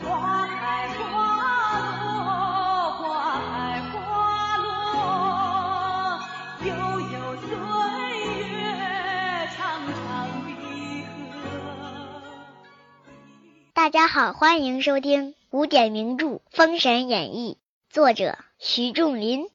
[0.00, 1.02] 花开花
[2.04, 4.68] 落花开花落
[6.64, 6.70] 悠
[7.00, 7.48] 悠岁
[8.48, 8.54] 月
[9.56, 9.58] 长
[9.88, 10.30] 长
[13.74, 17.58] 大家好，欢迎收听古典名著《封神演义》，
[17.92, 19.48] 作者徐仲林，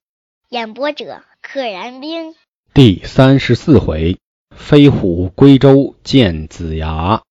[0.50, 2.36] 演播者可燃冰。
[2.74, 4.20] 第三十四回，
[4.54, 7.22] 飞虎归州见子牙。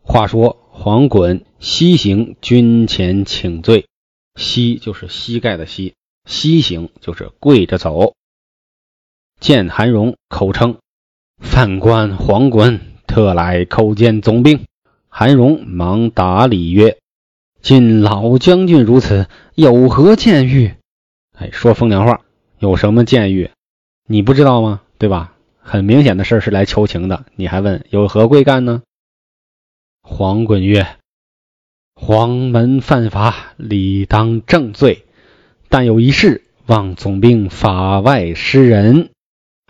[0.00, 3.86] 话说黄衮西行军前请罪，
[4.34, 5.94] 西就是膝盖的膝，
[6.28, 8.14] 西行就是跪着走。
[9.40, 10.78] 见韩荣，口称
[11.38, 14.64] 犯官黄衮特来叩见总兵。
[15.08, 16.98] 韩荣忙答礼曰
[17.62, 20.74] ：“今老将军如此，有何见遇？”
[21.38, 22.22] 哎，说风凉话，
[22.58, 23.48] 有什么见遇？
[24.08, 24.82] 你不知道吗？
[24.98, 25.34] 对吧？
[25.60, 28.82] 很明显的事是来求情的，你还问有何贵干呢？
[30.06, 30.86] 黄衮曰
[31.96, 35.06] ：“黄门犯法，理当正罪，
[35.70, 39.10] 但有一事，望总兵法外施仁，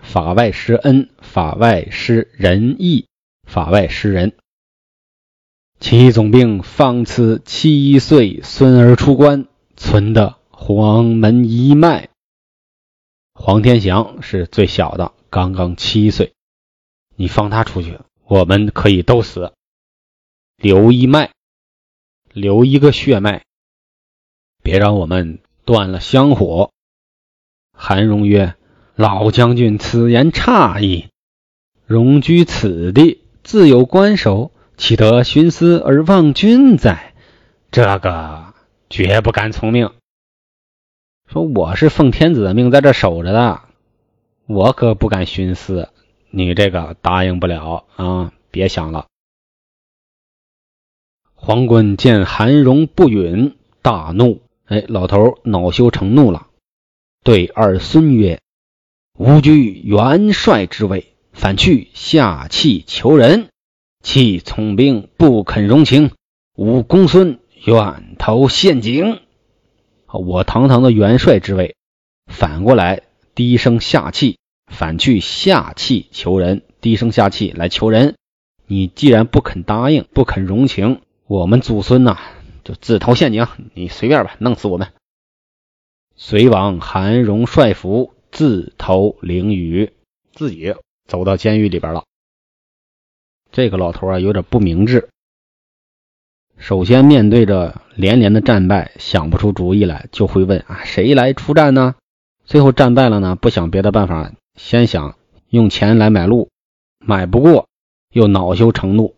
[0.02, 3.06] 法外施恩，法外施仁义，
[3.48, 4.32] 法外施仁。
[5.78, 12.08] 其总兵放此七岁孙儿出关，存的黄门一脉。”
[13.34, 16.32] 黄天祥是最小的，刚刚七岁。
[17.14, 19.53] 你放他出去，我们可以都死。
[20.56, 21.32] 留一脉，
[22.32, 23.42] 留一个血脉，
[24.62, 26.70] 别让我们断了香火。
[27.76, 28.54] 韩荣曰
[28.96, 31.08] ：“老将军此言差矣。
[31.86, 37.14] 荣居此地，自有关守，岂得徇私而忘君哉？
[37.70, 38.54] 这个
[38.88, 39.90] 绝不敢从命。”
[41.26, 43.62] 说我是奉天子的命在这守着的，
[44.46, 45.90] 我可不敢徇私。
[46.30, 48.32] 你这个答应不了啊！
[48.50, 49.06] 别想了。
[51.46, 54.40] 黄衮见韩荣不允，大怒。
[54.64, 56.46] 哎，老头恼羞成怒了，
[57.22, 58.40] 对二孙曰
[59.18, 63.48] ：“吾居元帅之位，反去下气求人，
[64.02, 66.12] 弃从兵不肯容情，
[66.56, 69.20] 吾公孙远投陷阱。”
[70.10, 71.76] 我堂堂的元帅之位，
[72.26, 73.02] 反过来
[73.34, 74.38] 低声下气，
[74.72, 78.14] 反去下气求人，低声下气来求人。
[78.66, 82.18] 你既然不肯答应，不肯容情，我们祖孙呐
[82.64, 83.46] 就自投陷阱。
[83.72, 84.88] 你随便吧，弄死我们。
[86.16, 89.90] 隋王韩荣帅府，自投囹圄，
[90.32, 90.74] 自己
[91.08, 92.04] 走到监狱里边了。
[93.50, 95.08] 这个老头啊，有点不明智。
[96.56, 101.94] 首先面对着连连的战败，想不出主意来，就会问啊，谁来出战呢？
[102.44, 105.16] 最后战败了呢，不想别的办法，先想
[105.48, 106.50] 用钱来买路，
[106.98, 107.66] 买不过
[108.12, 109.13] 又恼羞成怒，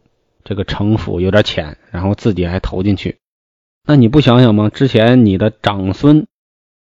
[0.48, 3.18] 这个城府有点浅，然后自己还投进去。
[3.84, 4.70] 那你不想想吗？
[4.70, 6.28] 之前你的长孙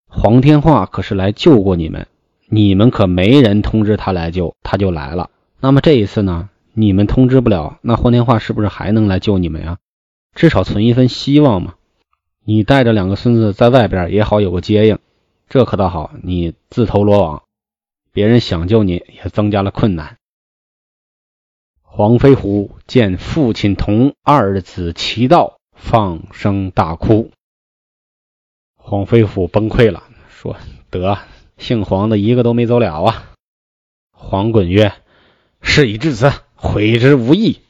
[0.08, 2.06] 黄天化可是来救过你们，
[2.48, 5.32] 你们可没人通知他来救，他就来了。
[5.60, 9.80] 那么这一次呢，你们通知不了，那黄天化是不是还能来救你们呀？
[10.36, 11.74] 至少存一份希望嘛！
[12.44, 15.00] 你带着两个孙子在外边也好有个接应，
[15.50, 16.12] 这可倒好。
[16.22, 17.42] 你自投罗网，
[18.14, 20.18] 别人想救你也增加了困难。
[21.98, 27.32] 黄飞虎见父亲同二子齐到，放声大哭。
[28.76, 30.58] 黄飞虎崩溃了，说
[30.92, 31.18] ：“得，
[31.58, 33.32] 姓黄的一个都没走了啊！”
[34.12, 34.92] 黄衮曰
[35.64, 37.62] ：“事已至此，悔之无益。”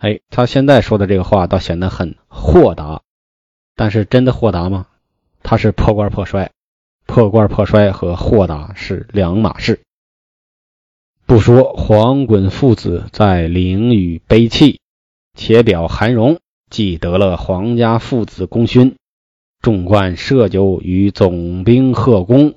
[0.00, 3.02] 哎，他现在说的这个话倒显得很豁达，
[3.74, 4.86] 但是真的豁达吗？
[5.42, 6.52] 他是破罐破摔，
[7.04, 9.82] 破罐破摔和豁达是两码事。
[11.26, 14.78] 不说黄衮父子在灵雨悲泣，
[15.34, 16.38] 且表韩荣
[16.70, 18.94] 既得了黄家父子功勋，
[19.60, 22.54] 众官设酒与总兵贺功。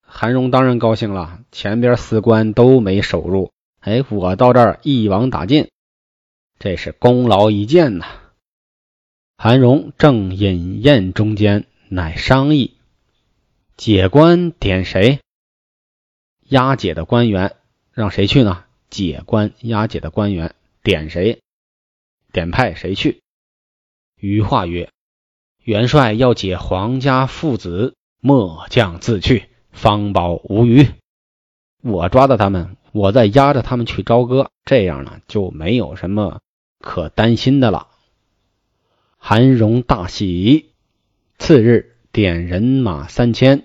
[0.00, 3.50] 韩荣当然高兴了，前边四关都没守住，
[3.80, 5.66] 哎，我到这儿一网打尽。
[6.60, 8.06] 这是功劳一件呐！
[9.38, 12.74] 韩荣正饮宴中间，乃商议
[13.76, 15.18] 解官点谁？
[16.48, 17.56] 押解的官员
[17.98, 18.62] 让谁去呢？
[18.90, 20.54] 解官押解的官员
[20.84, 21.40] 点谁？
[22.32, 23.22] 点派谁去？
[24.20, 24.88] 余话曰
[25.64, 30.86] ：“元帅要解皇家父子，末将自去，方保无虞。
[31.82, 36.38] 我抓到他们，我再押着他们去朝歌，这样呢就没有什么。”
[36.78, 37.88] 可担心的了。
[39.16, 40.70] 韩荣大喜，
[41.36, 43.64] 次日点人马三千，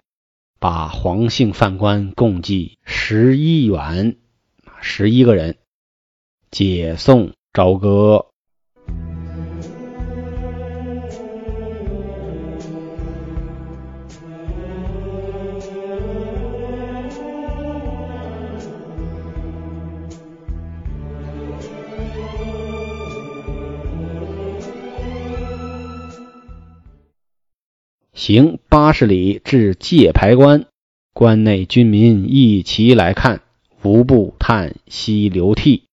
[0.57, 4.17] 把黄姓犯官共计十一员，
[4.83, 5.55] 十一个人。
[6.51, 8.27] 解送朝歌。
[28.13, 30.65] 行八十里至界牌关
[31.13, 33.42] 关内军民一齐来看。
[33.83, 35.83] 无不叹息流涕。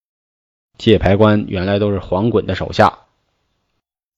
[0.79, 3.01] 界牌关原来都是黄衮的手下，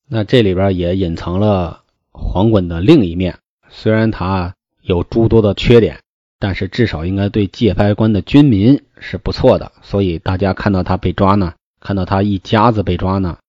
[0.07, 3.39] 那这里边也隐藏了黄衮的另一面。
[3.69, 5.99] 虽然他有诸多的缺点，
[6.39, 9.71] 但是至少应该对界牌关的军民是不错的。
[9.81, 13.39] 所以大家看到他被抓呢，看到他一家子被抓呢，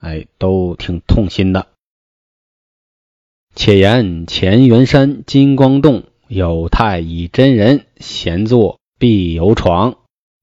[0.00, 1.66] 哎，都挺痛心的。
[3.54, 9.98] 且言乾元山金光洞有太乙真人闲坐碧游床，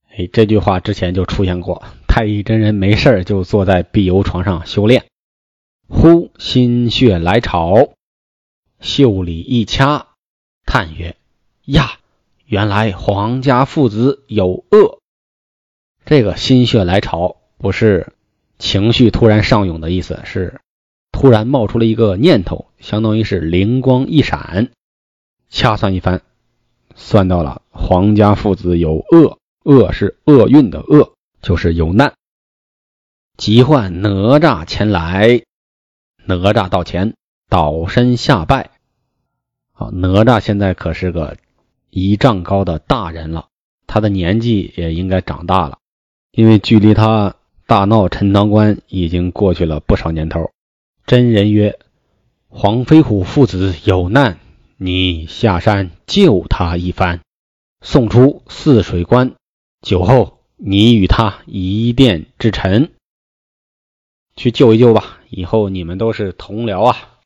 [0.08, 1.82] 哎，这句话之前就出现过。
[2.06, 5.06] 太乙真人没事就坐在碧游床上修炼。
[5.88, 7.94] 忽心血来潮，
[8.80, 10.08] 袖里一掐，
[10.64, 11.16] 叹曰
[11.66, 11.98] ：“呀，
[12.46, 15.00] 原来皇家父子有恶。”
[16.06, 18.12] 这个心血来潮不是
[18.58, 20.60] 情绪突然上涌的意思，是。
[21.10, 24.72] 突然冒出了一个念头，相当于是灵光一闪，
[25.48, 26.22] 掐算一番，
[26.94, 31.12] 算到了皇家父子有厄，厄是厄运的厄，
[31.42, 32.14] 就是有难。
[33.36, 35.42] 急唤哪吒前来，
[36.24, 37.14] 哪吒到前，
[37.48, 38.70] 倒身下拜。
[39.72, 41.36] 好，哪吒现在可是个
[41.90, 43.48] 一丈高的大人了，
[43.86, 45.78] 他的年纪也应该长大了，
[46.30, 47.34] 因为距离他
[47.66, 50.50] 大闹陈塘关已经过去了不少年头。
[51.06, 51.78] 真人曰
[52.48, 54.38] ：“黄飞虎父子有难，
[54.76, 57.20] 你下山救他一番，
[57.80, 59.34] 送出泗水关。
[59.80, 62.90] 酒后，你与他一殿之臣，
[64.34, 65.20] 去救一救吧。
[65.30, 67.20] 以后你们都是同僚啊。”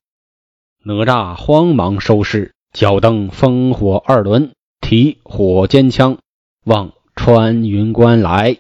[0.85, 6.19] 哪吒慌忙收拾，脚蹬烽火二轮，提火尖枪
[6.65, 8.59] 往穿云关来。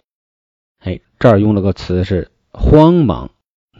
[0.80, 3.30] 哎，这儿用了个词是慌忙。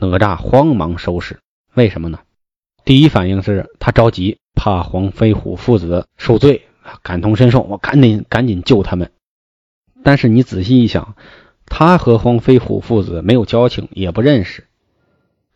[0.01, 1.41] 哪吒慌忙收拾，
[1.75, 2.21] 为什么呢？
[2.85, 6.67] 第一反应是他着急，怕黄飞虎父子受罪，
[7.05, 9.13] 感同身受，我赶紧赶紧救他们。
[10.03, 11.15] 但是你仔细一想，
[11.65, 14.67] 他和黄飞虎父子没有交情，也不认识，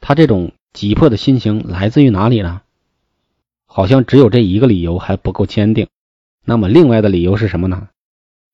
[0.01, 2.63] 他这种急迫的心情来自于哪里呢？
[3.67, 5.89] 好像只有这一个理由还不够坚定。
[6.45, 7.89] 那么另外的理由是什么呢？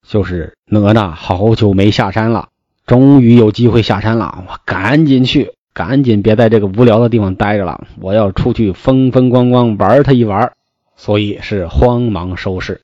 [0.06, 2.48] 就是哪吒好久没下山了，
[2.86, 5.52] 终于有机会下山了，我赶紧去。
[5.78, 10.52] 赶紧别在这个无聊的地方待着了，我要出去风风光光玩他一玩，
[10.96, 12.80] 所以是慌忙收拾。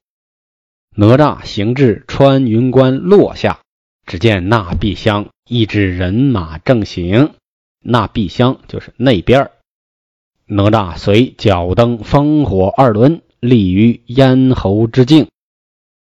[0.94, 3.58] 哪吒行至穿云关落下，
[4.06, 7.34] 只见那碧香一支人马正行，
[7.80, 9.50] 那碧香就是那边
[10.46, 15.26] 哪吒随脚蹬烽火二轮，立于咽喉之境，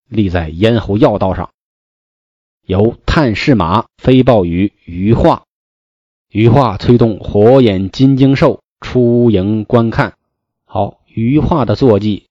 [0.08, 1.50] 立在咽喉要道上，
[2.66, 5.44] 由探视马飞报于余化。
[6.30, 10.14] 余化催动火眼金睛兽出营观看。
[10.64, 12.26] 好，余化的坐骑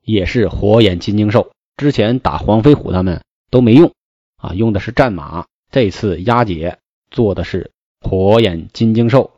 [0.00, 1.50] 也是火眼金睛兽。
[1.76, 3.92] 之前打黄飞虎他们都没用
[4.36, 5.46] 啊，用的是战马。
[5.72, 6.78] 这次押解
[7.10, 9.32] 坐的是火眼金睛兽。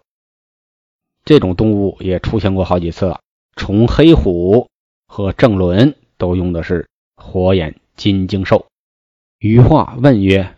[1.25, 3.21] 这种动物也出现过好几次了。
[3.57, 4.69] 从黑虎
[5.07, 8.67] 和郑伦都用的是火眼金睛兽。
[9.39, 10.57] 余化问曰：“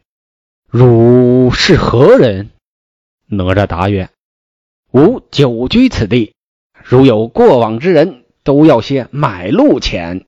[0.69, 2.51] 汝是何人？”
[3.29, 4.11] 哪吒答曰
[4.93, 6.35] ：“吾久居此地，
[6.85, 10.27] 如有过往之人，都要些买路钱。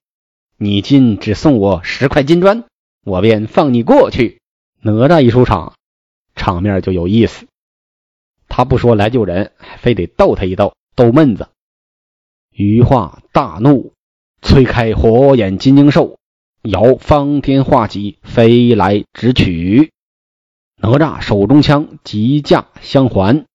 [0.56, 2.64] 你今只送我十块金砖，
[3.04, 4.40] 我便放你过去。”
[4.82, 5.74] 哪吒一出场，
[6.34, 7.46] 场面就有意思。
[8.48, 11.48] 他不说来救人，非得逗他一逗，逗闷子。
[12.52, 13.92] 余化大怒，
[14.42, 16.18] 催开火眼金睛兽，
[16.62, 19.92] 摇方天画戟飞来直取。
[20.80, 23.46] 哪吒手中枪急架相还，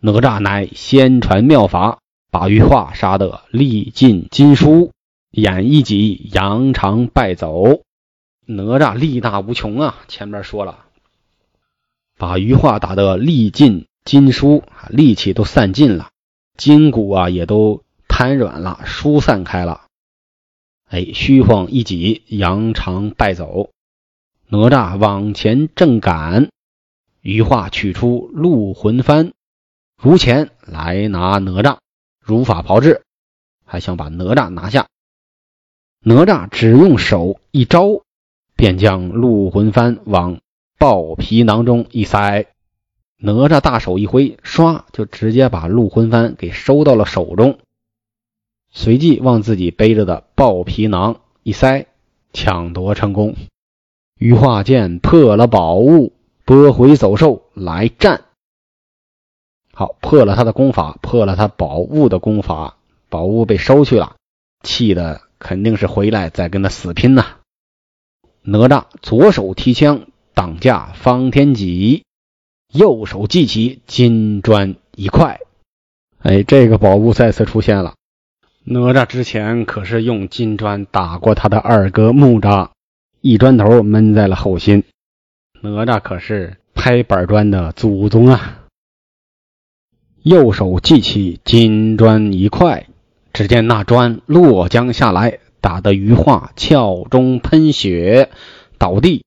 [0.00, 2.00] 哪吒乃先传妙法，
[2.32, 4.90] 把余化杀得力尽筋疏，
[5.30, 7.82] 眼一挤，扬长败走。
[8.44, 10.00] 哪吒力大无穷啊！
[10.08, 10.80] 前面说了，
[12.18, 16.10] 把余化打得力尽筋疏，力气都散尽了，
[16.58, 19.82] 筋骨啊也都瘫软了，疏散开了。
[20.88, 23.70] 哎，虚晃一挤，扬长败走。
[24.52, 26.50] 哪吒往前正赶，
[27.22, 29.32] 余化取出鹿魂幡，
[29.96, 31.78] 如前来拿哪吒，
[32.20, 33.00] 如法炮制，
[33.64, 34.88] 还想把哪吒拿下。
[36.04, 38.02] 哪吒只用手一招，
[38.54, 40.42] 便将鹿魂幡往
[40.78, 42.44] 豹皮囊中一塞。
[43.16, 47.58] 哪吒大手一挥，唰就直接把鹿魂幡给收到了手中，
[48.70, 51.86] 随即往自己背着的豹皮囊一塞，
[52.34, 53.34] 抢夺成功。
[54.22, 56.12] 羽化剑破了宝物，
[56.44, 58.22] 拨回走兽来战。
[59.74, 62.76] 好，破了他的功法，破了他宝物的功法，
[63.08, 64.14] 宝物被收去了，
[64.62, 67.38] 气的肯定是回来再跟他死拼呐。
[68.42, 72.04] 哪吒左手提枪挡架方天戟，
[72.72, 75.40] 右手记起金砖一块。
[76.20, 77.94] 哎，这个宝物再次出现了。
[78.62, 82.68] 哪吒之前可是用金砖打过他的二哥木吒，
[83.24, 84.82] 一砖头闷在了后心。
[85.60, 88.64] 哪吒可是拍板砖的祖宗啊！
[90.24, 92.88] 右手记起金砖一块，
[93.32, 98.28] 只见那砖落将下来，打得余化鞘中喷血，
[98.76, 99.24] 倒地，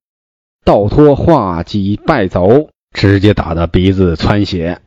[0.66, 4.82] 倒拖画戟败走，直接打得鼻子窜血，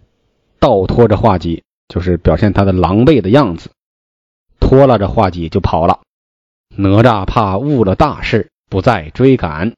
[0.59, 3.71] 倒拖着画戟，就是表现他的狼狈的样子。
[4.61, 6.01] 拖拉着画戟就跑了。
[6.77, 9.73] 哪吒怕误了大事，不再追赶，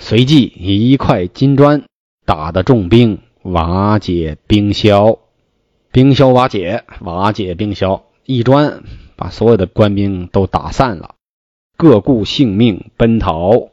[0.00, 1.82] 随即以一块金砖
[2.24, 5.18] 打得重兵瓦解冰消，
[5.90, 8.84] 冰消瓦解，瓦解冰消，一砖
[9.16, 11.16] 把所有的官兵都打散了，
[11.76, 13.70] 各顾性命奔逃。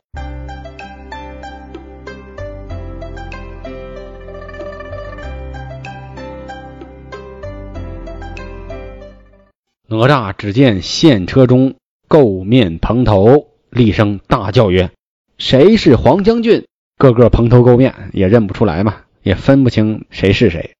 [9.87, 11.75] 哪吒只见现车中
[12.09, 14.91] 垢面蓬头，厉声大叫曰
[15.39, 20.75] ：“谁是黄将军？”个个蓬头垢面，也认不出来嘛，也分不清谁是谁。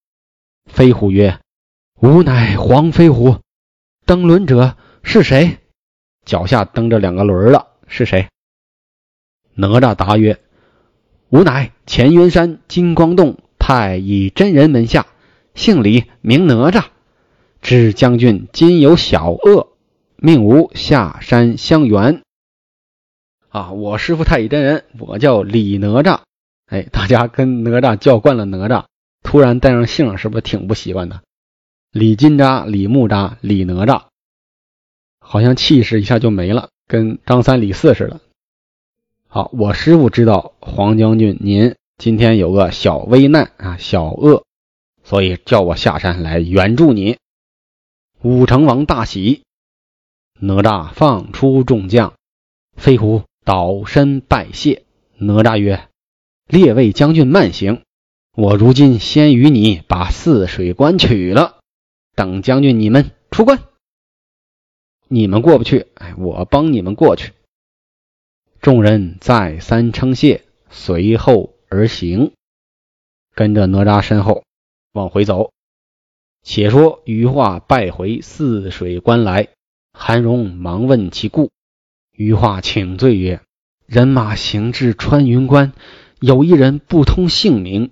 [0.67, 1.39] 飞虎曰
[1.99, 3.37] ：“吾乃黄飞虎。”
[4.05, 5.57] 蹬轮者是谁？
[6.23, 8.27] 脚下蹬着两个轮儿的是谁？
[9.55, 10.39] 哪吒答曰
[11.29, 15.07] ：“吾乃乾元山金光洞太乙真人门下，
[15.55, 16.85] 姓李，名哪吒。”
[17.59, 19.69] 知将军今有小恶，
[20.17, 22.21] 命吾下山相援。
[23.53, 26.21] 啊，我师傅太乙真人，我叫李哪吒。
[26.65, 28.85] 哎，大家跟哪吒叫惯了哪吒，
[29.21, 31.21] 突然带上姓，是不是挺不习惯的？
[31.91, 34.05] 李金吒、李木吒、李哪吒，
[35.19, 38.21] 好像气势一下就没了，跟张三李四似的。
[39.27, 44.43] 好，我师傅知道黄将军您今天有个小危难啊，小恶，
[45.03, 47.19] 所以叫我下山来援助你。
[48.23, 49.43] 武成王大喜，
[50.39, 52.13] 哪吒放出众将，
[52.75, 54.83] 飞虎倒身拜谢。
[55.17, 55.87] 哪吒曰
[56.47, 57.83] ：“列位将军慢行，
[58.35, 61.59] 我如今先与你把泗水关取了，
[62.15, 63.59] 等将军你们出关。
[65.07, 67.33] 你们过不去，哎，我帮你们过去。”
[68.61, 72.31] 众人再三称谢，随后而行，
[73.35, 74.43] 跟着哪吒身后
[74.93, 75.51] 往回走。
[76.43, 79.49] 且说余化败回泗水关来，
[79.93, 81.51] 韩荣忙问其故。
[82.15, 83.41] 余化请罪曰
[83.87, 85.73] ：“人马行至穿云关，
[86.19, 87.89] 有一人不通姓名，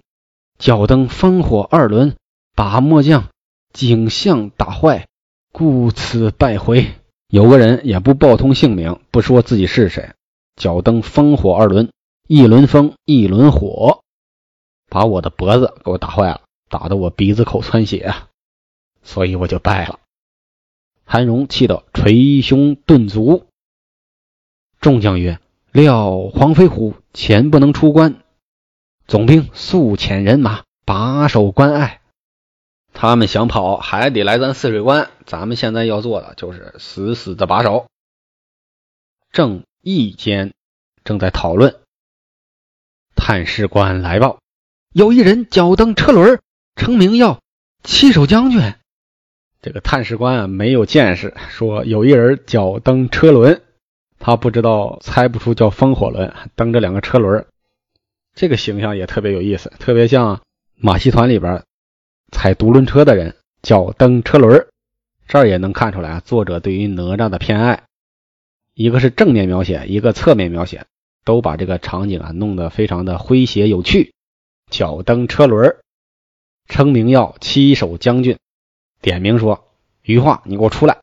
[0.59, 2.15] 脚蹬烽火二轮，
[2.55, 3.29] 把末将
[3.73, 5.07] 景象打坏，
[5.51, 6.85] 故此败回。
[7.29, 10.13] 有个人也不报通姓名，不说自己是谁，
[10.55, 11.89] 脚蹬烽火二轮，
[12.27, 14.03] 一轮风一轮火，
[14.87, 18.27] 把我的脖子给我打坏了，打得我鼻子口窜血啊！”
[19.01, 19.99] 所以我就败了。
[21.05, 23.47] 韩荣气得捶胸顿足。
[24.81, 25.39] 众将曰
[25.71, 28.23] ：“料黄飞虎前不能出关，
[29.05, 32.01] 总兵速遣人马把守关隘。
[32.91, 35.09] 他们想跑，还得来咱泗水关。
[35.27, 37.85] 咱们现在要做的就是死死的把守。”
[39.31, 40.51] 正义间
[41.03, 41.75] 正在讨论，
[43.15, 44.39] 探视官来报：
[44.93, 46.41] 有一人脚蹬车轮，
[46.75, 47.39] 称名要
[47.83, 48.73] 七手将军。
[49.61, 53.61] 这个探视官啊，没有见识，说有一人脚蹬车轮，
[54.23, 57.47] 他不知道，猜不出叫风火轮，蹬着两个车轮，
[58.35, 60.41] 这个形象也特别有意思，特别像
[60.77, 61.63] 马戏团里边
[62.31, 64.67] 踩独轮车的人，脚蹬车轮。
[65.27, 67.83] 这儿也能看出来啊，作者对于哪吒的偏爱，
[68.75, 70.85] 一个是正面描写，一个侧面描写，
[71.25, 74.13] 都把这个场景啊弄得非常的诙谐有趣。
[74.69, 75.77] 脚蹬车轮，
[76.67, 78.37] 称名要七手将军。
[79.01, 79.67] 点名说
[80.03, 80.99] ：“余化，你给我出来！”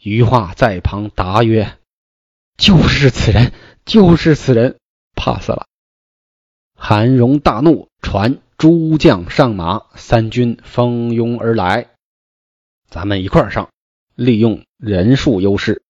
[0.00, 1.78] 余化在旁答曰
[2.56, 3.52] ：“就是此人，
[3.84, 4.78] 就是此人，
[5.14, 5.66] 怕死了！”
[6.74, 11.90] 韩荣大怒，传诸将上马，三军蜂拥而来。
[12.88, 13.70] 咱们一块儿上，
[14.14, 15.82] 利用人数优势。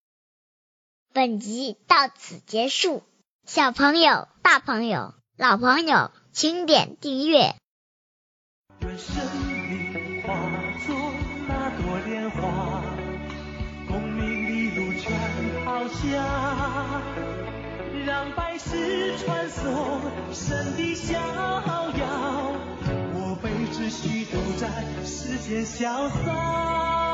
[1.13, 3.03] 本集到此结束，
[3.45, 7.55] 小朋友、大朋友、老朋友，请点订阅。
[13.99, 15.11] 功名利禄全
[15.65, 17.03] 抛下
[18.07, 20.01] 让百世传颂
[20.33, 22.53] 神的逍遥，
[23.13, 24.69] 我辈只需都在
[25.05, 27.08] 世间潇洒。